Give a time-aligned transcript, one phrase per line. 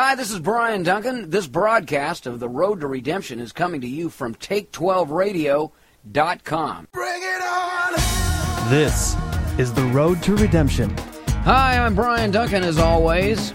[0.00, 1.28] Hi, this is Brian Duncan.
[1.28, 6.88] This broadcast of The Road to Redemption is coming to you from Take12Radio.com.
[6.92, 7.94] Bring it on!
[8.70, 9.16] This
[9.58, 10.96] is The Road to Redemption.
[11.42, 13.52] Hi, I'm Brian Duncan, as always,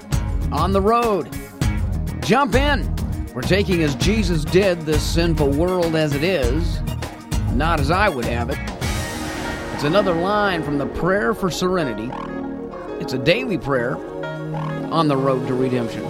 [0.52, 1.30] on the road.
[2.20, 2.94] Jump in.
[3.34, 6.82] We're taking as Jesus did this sinful world as it is,
[7.54, 8.60] not as I would have it.
[9.76, 12.12] It's another line from the Prayer for Serenity.
[13.02, 13.96] It's a daily prayer
[14.92, 16.04] on the road to redemption.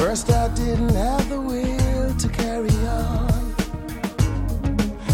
[0.00, 3.54] First, I didn't have the will to carry on.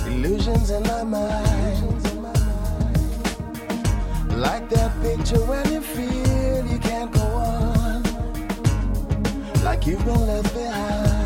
[0.07, 1.93] Illusions in my mind.
[4.31, 8.05] Like that picture when you feel you can't go on.
[9.65, 11.26] Like you've been left behind.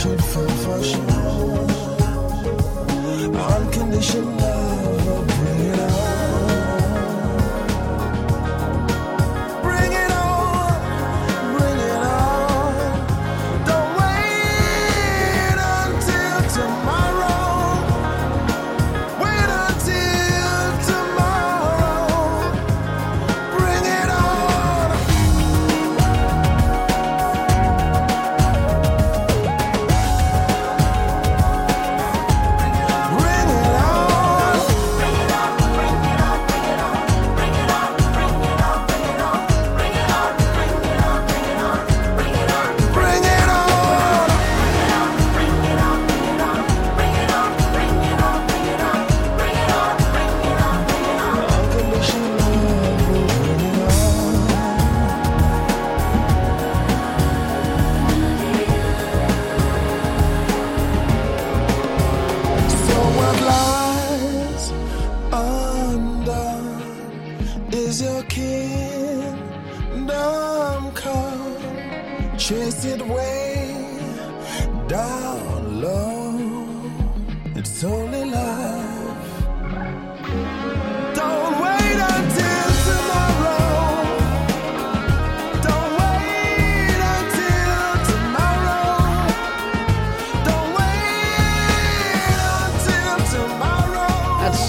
[0.00, 1.10] Should feel for sure.
[3.36, 4.40] Unconditional.
[4.40, 4.59] love,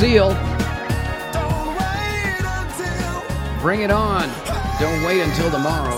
[0.02, 0.34] Seal.
[3.62, 4.28] Bring it on.
[4.80, 5.96] Don't wait until tomorrow.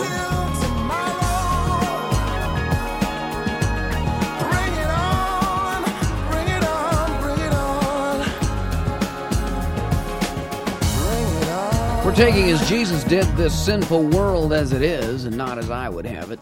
[12.04, 15.88] We're taking as Jesus did this sinful world as it is, and not as I
[15.88, 16.42] would have it.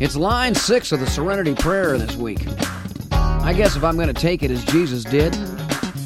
[0.00, 2.46] It's line six of the Serenity Prayer this week.
[3.12, 5.36] I guess if I'm going to take it as Jesus did,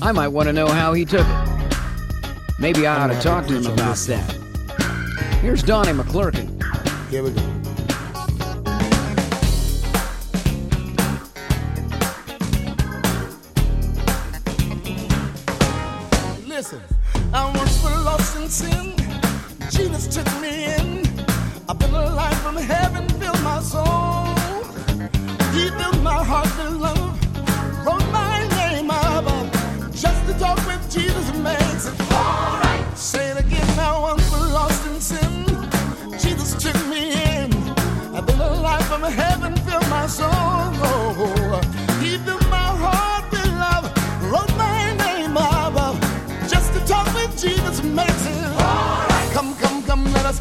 [0.03, 2.59] I might want to know how he took it.
[2.59, 4.33] Maybe I ought to talk to him about that.
[5.41, 6.49] Here's Donnie McClurkin.
[7.09, 7.41] Here we go.
[16.49, 16.81] Listen,
[17.32, 18.97] I once was lost in sin.
[19.71, 21.06] Jesus took me in.
[21.69, 24.35] I've been alive from heaven, filled my soul.
[25.53, 27.12] He filled my heart with love,
[33.12, 35.44] Say it again, I once was lost in sin.
[36.19, 37.53] Jesus took me in.
[38.17, 40.31] I've been alive from heaven, filled my soul.
[42.00, 43.85] He filled my heart with love,
[44.32, 46.00] wrote my name above.
[46.49, 49.31] Just to talk with Jesus makes it alright.
[49.35, 50.38] Come, come, come, let us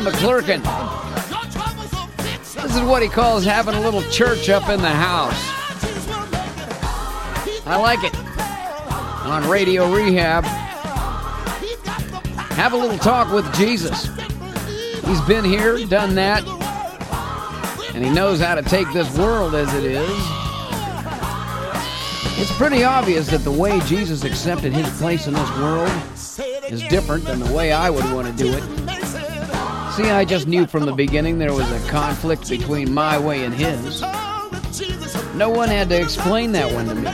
[0.00, 0.62] Donnie McClurkin.
[2.54, 5.34] This is what he calls having a little church up in the house.
[7.66, 8.14] I like it.
[9.26, 10.44] On Radio Rehab,
[12.54, 14.08] have a little talk with Jesus.
[15.04, 16.46] He's been here, done that,
[17.94, 20.18] and he knows how to take this world as it is.
[22.40, 25.90] It's pretty obvious that the way Jesus accepted his place in this world
[26.70, 28.79] is different than the way I would want to do it.
[30.00, 33.52] See, I just knew from the beginning there was a conflict between my way and
[33.52, 34.00] his.
[35.34, 37.10] No one had to explain that one to me.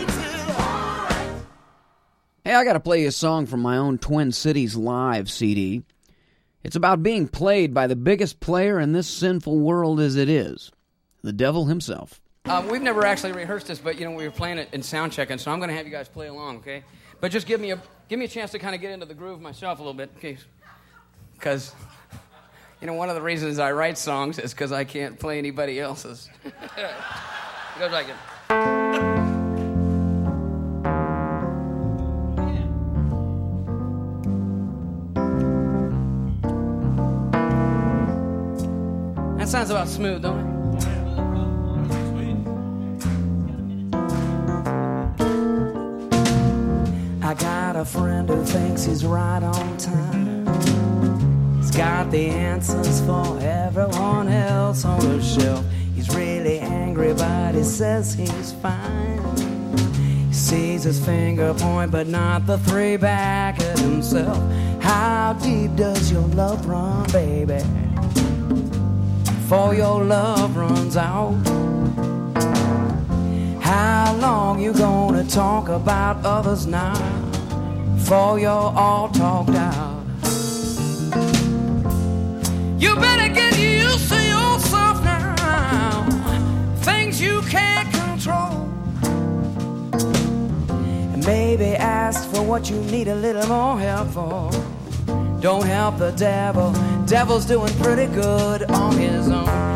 [2.44, 5.82] Hey, I got to play you a song from my own Twin Cities Live CD.
[6.62, 10.70] It's about being played by the biggest player in this sinful world as it is
[11.22, 12.20] the devil himself.
[12.44, 15.10] Um, we've never actually rehearsed this, but you know we were playing it in sound
[15.10, 16.84] checking, so I'm going to have you guys play along, okay?
[17.20, 19.14] But just give me a give me a chance to kind of get into the
[19.14, 20.38] groove myself a little bit, okay?
[21.34, 21.74] Because
[22.80, 25.80] you know one of the reasons I write songs is because I can't play anybody
[25.80, 26.28] else's.
[26.44, 26.90] it
[27.78, 28.06] goes like.
[39.38, 40.56] That sounds about smooth, don't it?
[47.22, 50.25] I got a friend who thinks he's right on time.
[51.76, 55.62] Got the answers for everyone else on the shelf.
[55.94, 59.20] He's really angry, but he says he's fine.
[60.28, 64.38] He sees his finger point, but not the three back at himself.
[64.82, 67.62] How deep does your love run, baby?
[69.24, 71.34] Before your love runs out.
[73.60, 76.96] How long you gonna talk about others now?
[77.96, 80.05] Before you're all talked out.
[82.78, 86.06] You better get used to yourself now.
[86.80, 88.68] Things you can't control.
[91.12, 94.50] And maybe ask for what you need a little more help for.
[95.40, 96.72] Don't help the devil.
[97.06, 99.75] Devil's doing pretty good on his own.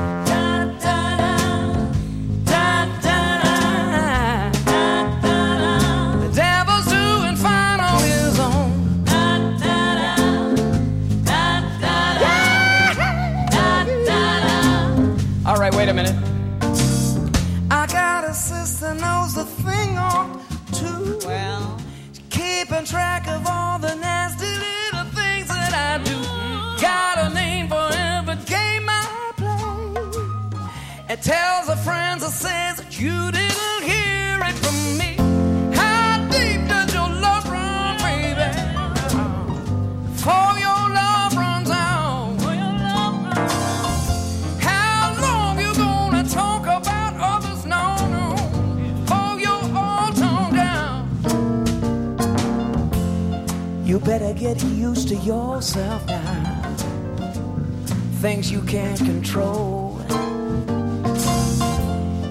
[58.30, 59.98] Things you can't control.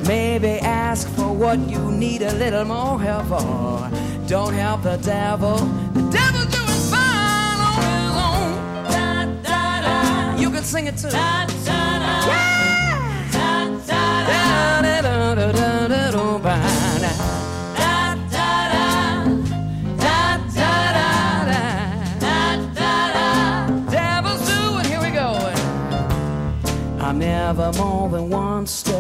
[0.07, 3.91] Maybe ask for what you need a little more help for.
[4.25, 5.57] Don't help the devil.
[5.57, 8.49] The devil's doing fine on his own.
[8.93, 10.37] Da, da, da.
[10.37, 11.58] You can sing it too.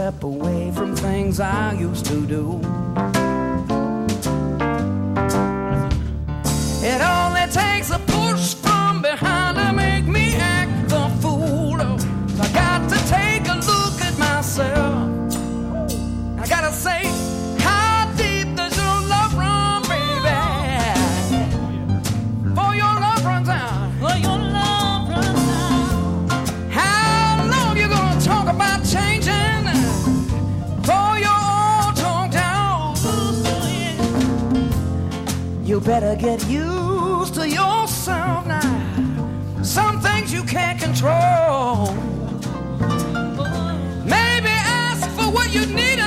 [0.09, 3.08] Step away from things I used to do.
[35.99, 39.63] Better get used to yourself now.
[39.63, 41.93] Some things you can't control.
[44.05, 44.53] Maybe
[44.87, 45.99] ask for what you need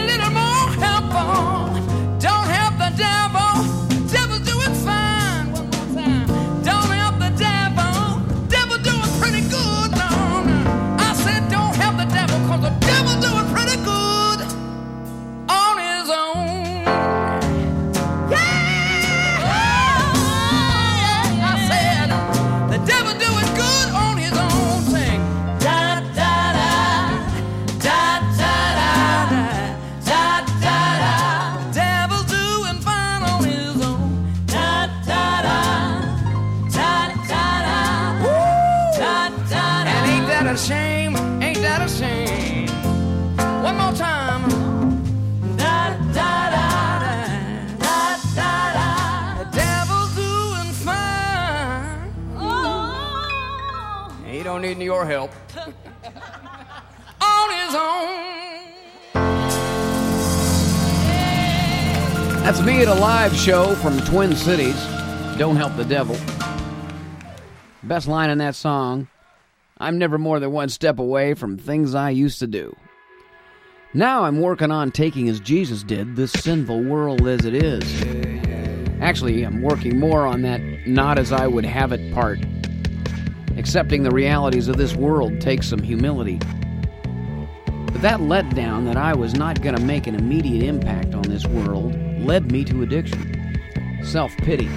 [62.42, 64.74] That's me at a live show from Twin Cities.
[65.38, 66.16] Don't help the devil.
[67.84, 69.06] Best line in that song
[69.78, 72.76] I'm never more than one step away from things I used to do.
[73.94, 77.84] Now I'm working on taking as Jesus did this sinful world as it is.
[79.00, 82.40] Actually, I'm working more on that not as I would have it part.
[83.56, 86.38] Accepting the realities of this world takes some humility.
[87.66, 91.46] But that letdown that I was not going to make an immediate impact on this
[91.46, 91.94] world
[92.24, 93.60] led me to addiction,
[94.04, 94.68] self pity.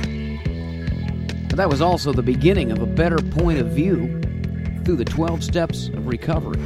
[1.48, 4.22] But that was also the beginning of a better point of view
[4.84, 6.62] through the 12 steps of recovery.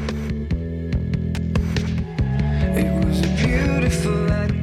[2.75, 4.58] It was a beautiful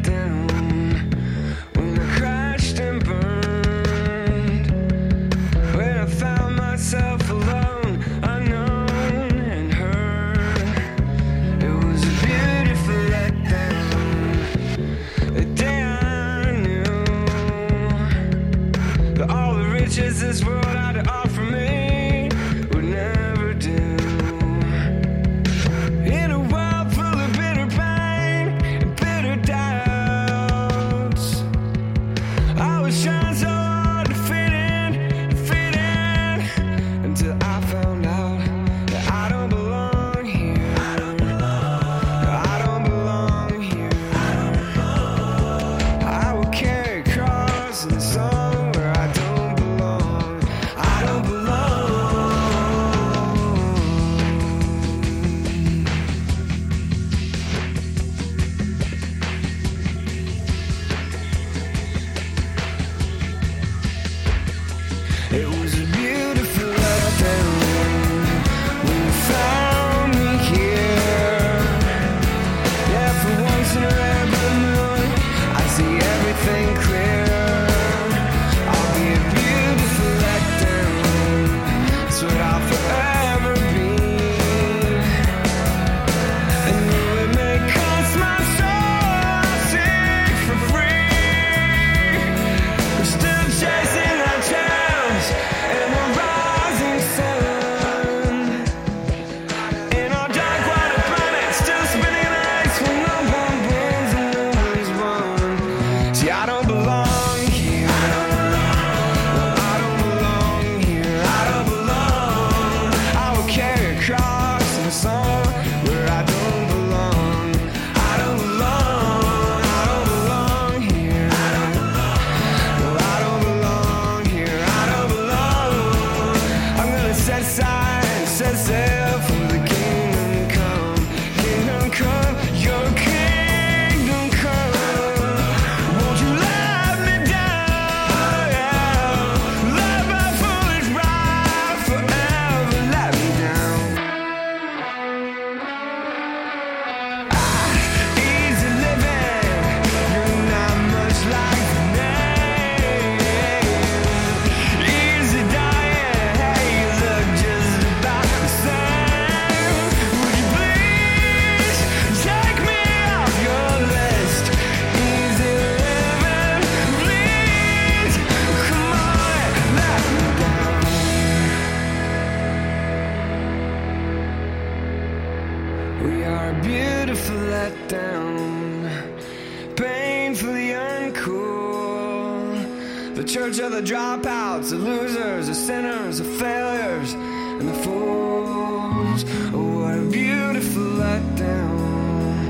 [184.96, 189.24] losers, the sinners, the failures, and the fools.
[189.54, 192.40] Oh, what a beautiful letdown.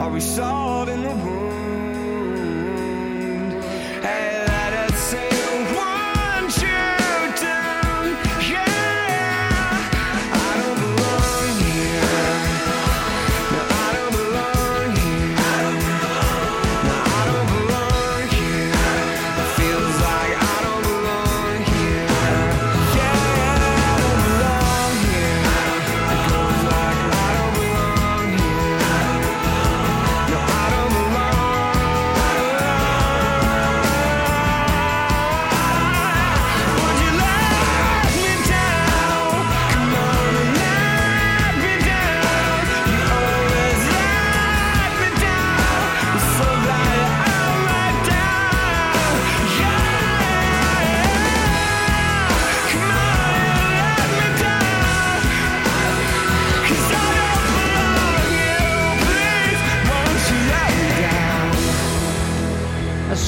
[0.00, 1.35] Are we sold in the room?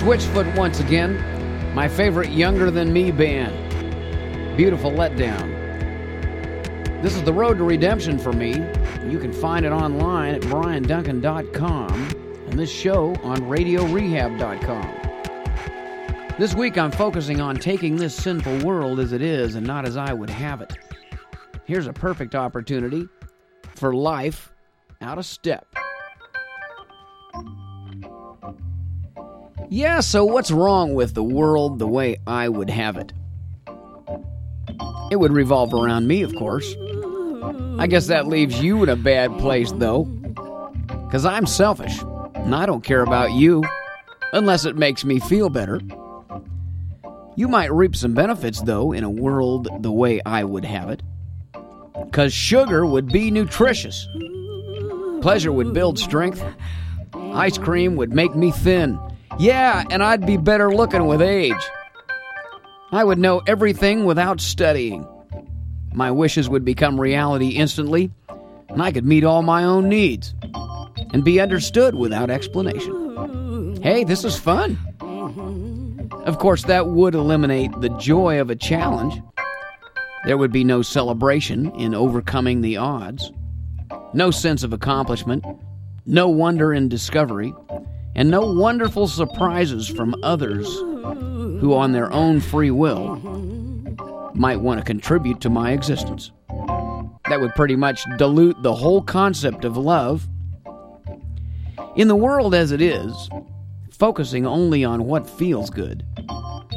[0.09, 1.23] Switchfoot once again.
[1.75, 4.57] My favorite younger than me band.
[4.57, 5.53] Beautiful letdown.
[7.03, 8.53] This is the road to redemption for me.
[9.07, 11.93] You can find it online at brianduncan.com
[12.49, 14.95] and this show on radiorehab.com.
[16.39, 19.99] This week I'm focusing on taking this sinful world as it is and not as
[19.99, 20.79] I would have it.
[21.67, 23.07] Here's a perfect opportunity
[23.75, 24.55] for life
[25.03, 25.67] out of step.
[29.71, 33.13] Yeah, so what's wrong with the world the way I would have it?
[35.11, 36.75] It would revolve around me, of course.
[37.79, 40.05] I guess that leaves you in a bad place, though.
[40.05, 42.01] Because I'm selfish,
[42.35, 43.63] and I don't care about you,
[44.33, 45.81] unless it makes me feel better.
[47.37, 51.03] You might reap some benefits, though, in a world the way I would have it.
[52.07, 54.09] Because sugar would be nutritious,
[55.21, 56.43] pleasure would build strength,
[57.15, 58.99] ice cream would make me thin.
[59.39, 61.55] Yeah, and I'd be better looking with age.
[62.91, 65.07] I would know everything without studying.
[65.93, 68.11] My wishes would become reality instantly,
[68.69, 70.35] and I could meet all my own needs
[71.13, 73.81] and be understood without explanation.
[73.83, 74.77] Hey, this is fun.
[76.25, 79.23] Of course, that would eliminate the joy of a challenge.
[80.25, 83.31] There would be no celebration in overcoming the odds,
[84.13, 85.45] no sense of accomplishment,
[86.07, 87.55] no wonder in discovery,
[88.19, 93.15] and no wonderful surprises from others who, on their own free will,
[94.35, 96.33] might want to contribute to my existence.
[97.29, 100.27] That would pretty much dilute the whole concept of love.
[101.95, 103.31] In the world as it is,
[103.93, 106.05] focusing only on what feels good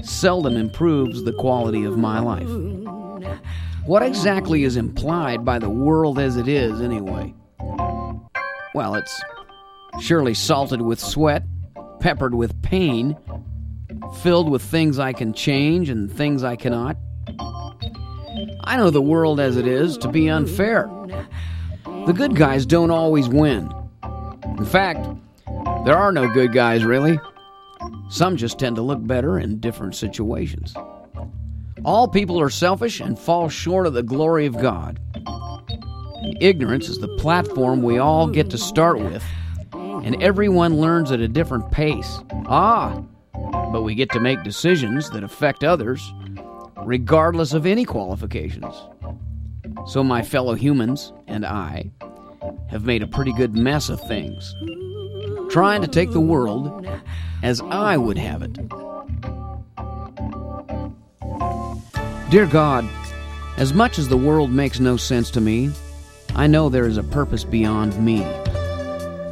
[0.03, 2.49] seldom improves the quality of my life.
[3.87, 7.33] What exactly is implied by the world as it is, anyway?
[8.75, 9.21] Well, it's
[9.99, 11.43] surely salted with sweat,
[11.99, 13.17] peppered with pain,
[14.21, 16.97] filled with things I can change and things I cannot.
[18.63, 20.89] I know the world as it is to be unfair.
[22.05, 23.71] The good guys don't always win.
[24.57, 25.07] In fact,
[25.85, 27.19] there are no good guys, really.
[28.09, 30.75] Some just tend to look better in different situations.
[31.83, 34.99] All people are selfish and fall short of the glory of God.
[36.39, 39.23] Ignorance is the platform we all get to start with,
[40.03, 42.19] and everyone learns at a different pace.
[42.47, 43.01] Ah,
[43.71, 46.13] but we get to make decisions that affect others,
[46.83, 48.75] regardless of any qualifications.
[49.87, 51.91] So, my fellow humans and I
[52.69, 54.55] have made a pretty good mess of things,
[55.49, 56.87] trying to take the world
[57.43, 58.53] as I would have it.
[62.29, 62.87] Dear God,
[63.57, 65.71] as much as the world makes no sense to me,
[66.35, 68.25] I know there is a purpose beyond me.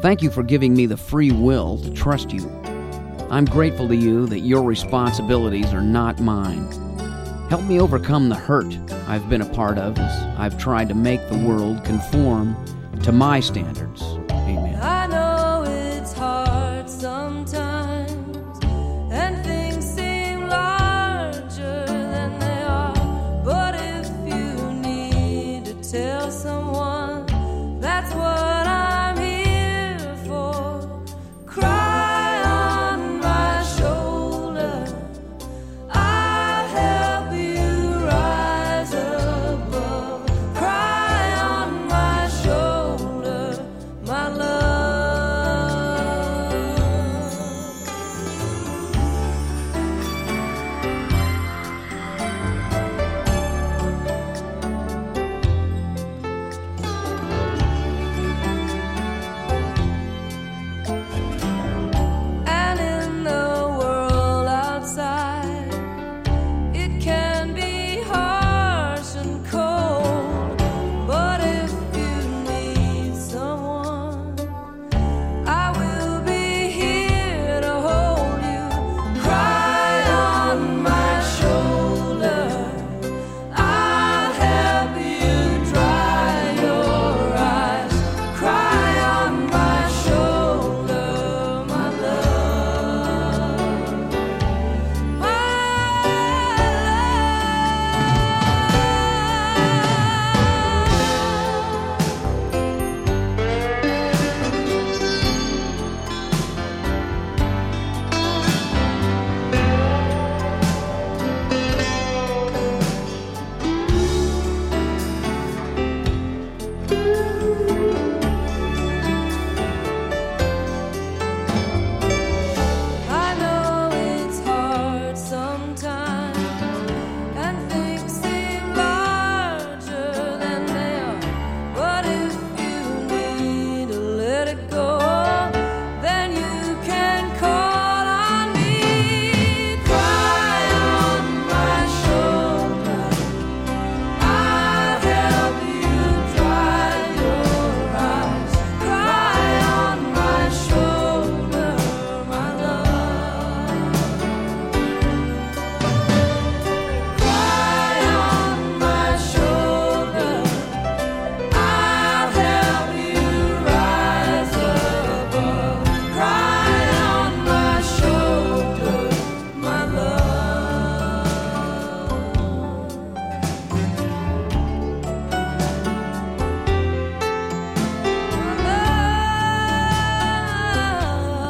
[0.02, 2.50] Thank you for giving me the free will to trust you.
[3.30, 6.72] I'm grateful to you that your responsibilities are not mine.
[7.50, 11.28] Help me overcome the hurt I've been a part of as I've tried to make
[11.28, 12.56] the world conform
[13.04, 14.19] to my standards.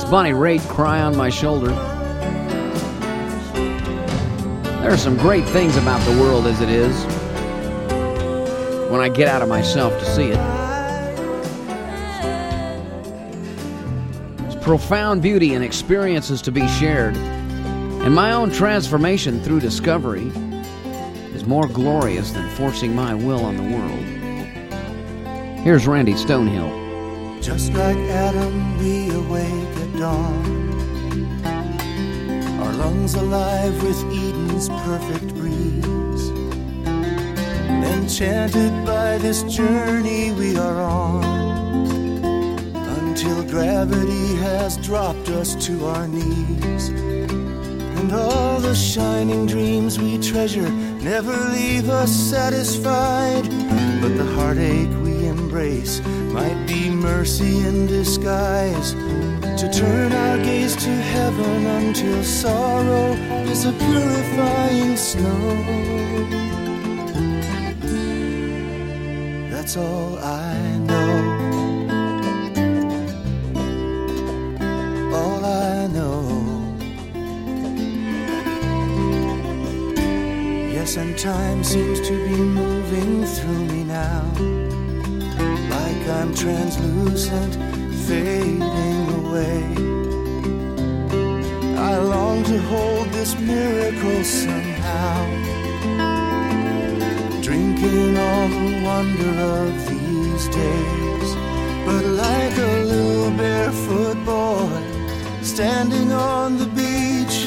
[0.09, 1.69] Bonnie Raitt cry on my shoulder.
[4.81, 6.95] There are some great things about the world as it is
[8.89, 10.39] when I get out of myself to see it.
[14.37, 20.31] There's profound beauty and experiences to be shared, and my own transformation through discovery
[21.35, 23.99] is more glorious than forcing my will on the world.
[25.59, 27.43] Here's Randy Stonehill.
[27.43, 31.43] Just like Adam, we awake at dawn.
[32.61, 36.25] Our lungs alive with Eden's perfect breeze.
[37.93, 41.23] Enchanted by this journey we are on.
[43.01, 46.87] Until gravity has dropped us to our knees.
[47.99, 50.69] And all the shining dreams we treasure
[51.01, 53.43] never leave us satisfied.
[54.01, 55.99] But the heartache we embrace
[56.31, 58.95] might be mercy in disguise.
[59.59, 63.11] To turn our gaze to heaven until sorrow
[63.43, 65.49] is a purifying snow.
[69.51, 70.55] That's all I
[70.89, 71.15] know.
[75.13, 76.23] All I know.
[80.71, 84.23] Yes, and time seems to be moving through me now.
[85.69, 87.55] Like I'm translucent,
[88.07, 88.78] fading
[89.29, 89.63] away.
[91.77, 95.19] I long to hold this miracle somehow.
[97.41, 101.29] Drinking all the wonder of these days.
[101.85, 104.69] But like a little barefoot boy
[105.41, 107.37] standing on the beach,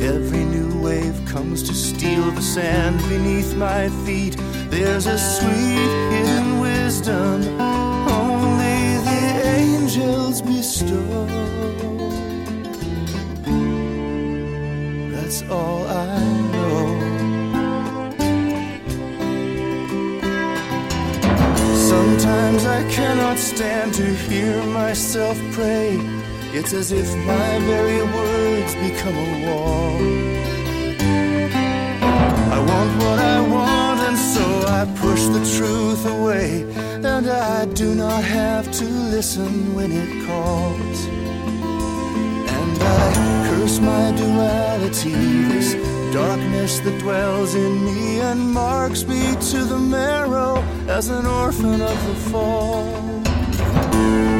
[0.00, 4.36] every new wave comes to steal the sand beneath my feet.
[4.70, 7.60] There's a sweet hidden wisdom
[8.10, 10.42] only the angels
[15.12, 16.80] That's all I know.
[21.76, 25.98] Sometimes I cannot stand to hear myself pray.
[26.54, 30.00] It's as if my very words become a wall.
[32.56, 36.64] I want what I want, and so I push the truth away.
[37.02, 41.06] And I do not have to listen when it calls.
[42.58, 45.14] And I curse my duality,
[45.48, 45.72] this
[46.12, 52.06] darkness that dwells in me and marks me to the marrow as an orphan of
[52.06, 52.84] the fall.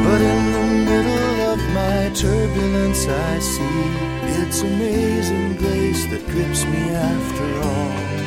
[0.05, 4.11] But in the middle of my turbulence, I see
[4.43, 8.20] its amazing grace that grips me after all.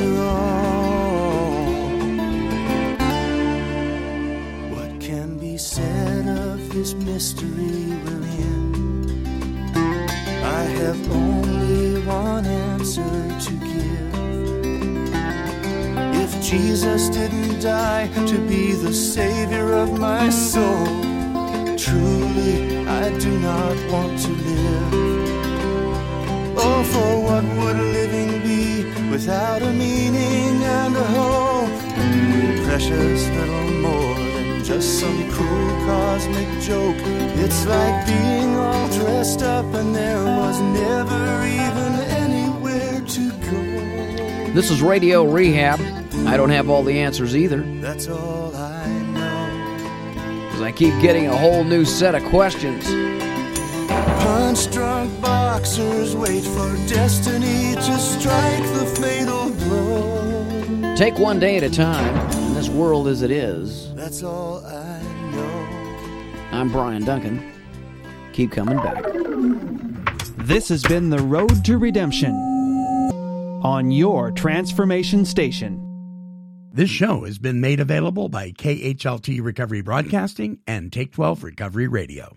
[0.00, 1.64] After all,
[4.72, 9.74] what can be said of this mystery we're in?
[10.42, 13.02] I have only one answer
[13.44, 14.14] to give.
[16.24, 20.86] If Jesus didn't die to be the Savior of my soul,
[21.76, 24.94] truly I do not want to live.
[26.56, 28.39] Oh, for what would living
[29.10, 32.64] without a meaning and a hope?
[32.66, 36.96] Precious little more than just some cruel cosmic joke.
[37.42, 41.92] It's like being all dressed up and there was never even
[42.22, 44.52] anywhere to go.
[44.54, 45.80] This is Radio Rehab.
[46.26, 50.44] I don't have all the answers either, That's all I know.
[50.46, 52.84] because I keep getting a whole new set of questions.
[54.20, 60.94] Punch drunk boxers wait for destiny to strike the fatal blow.
[60.96, 63.94] Take one day at a time, in this world as it is.
[63.94, 65.02] That's all I
[65.32, 66.48] know.
[66.52, 67.52] I'm Brian Duncan.
[68.32, 69.04] Keep coming back.
[70.46, 72.32] This has been The Road to Redemption
[73.62, 75.86] on your transformation station.
[76.72, 82.36] This show has been made available by KHLT Recovery Broadcasting and Take 12 Recovery Radio.